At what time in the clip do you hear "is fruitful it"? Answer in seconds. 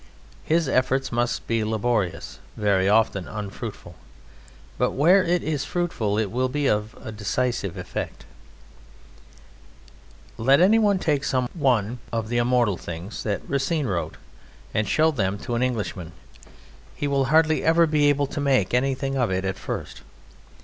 5.43-6.31